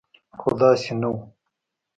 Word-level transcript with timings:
خو 0.39 0.49
داسې 0.59 0.93
نه 1.01 1.07
و. 1.13 1.15